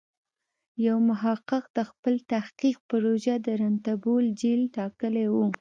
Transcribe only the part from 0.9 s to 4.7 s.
محقق د خپل تحقیق پروژه د رنتبور جېل